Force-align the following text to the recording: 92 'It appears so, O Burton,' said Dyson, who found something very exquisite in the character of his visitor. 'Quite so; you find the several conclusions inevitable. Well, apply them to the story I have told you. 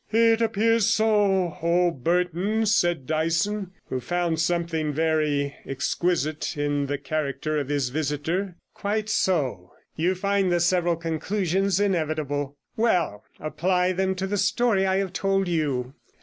92 0.11 0.33
'It 0.33 0.41
appears 0.43 0.87
so, 0.87 1.57
O 1.61 1.91
Burton,' 1.91 2.65
said 2.65 3.05
Dyson, 3.05 3.69
who 3.85 3.99
found 3.99 4.39
something 4.41 4.91
very 4.91 5.55
exquisite 5.63 6.57
in 6.57 6.87
the 6.87 6.97
character 6.97 7.59
of 7.59 7.69
his 7.69 7.89
visitor. 7.89 8.55
'Quite 8.73 9.09
so; 9.09 9.73
you 9.95 10.15
find 10.15 10.51
the 10.51 10.59
several 10.59 10.95
conclusions 10.95 11.79
inevitable. 11.79 12.57
Well, 12.75 13.23
apply 13.39 13.91
them 13.91 14.15
to 14.15 14.25
the 14.25 14.37
story 14.37 14.87
I 14.87 14.95
have 14.95 15.13
told 15.13 15.47
you. 15.47 15.93